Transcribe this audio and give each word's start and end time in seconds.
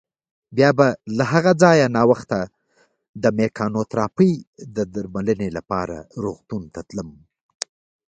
بیا 0.55 0.69
به 0.77 0.87
له 1.17 1.23
هغه 1.33 1.51
ځایه 1.61 1.85
ناوخته 1.97 2.39
د 3.23 3.25
مېکانوتراپۍ 3.39 4.31
درملنې 4.95 5.49
لپاره 5.57 5.97
روغتون 6.23 6.63
ته 6.73 6.81
تلم. 6.89 7.09